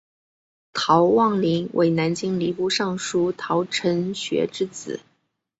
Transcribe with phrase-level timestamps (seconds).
[0.73, 4.99] 陶望龄为南京礼部尚书陶承学之子。